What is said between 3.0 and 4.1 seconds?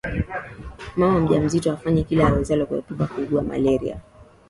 kuugua malaria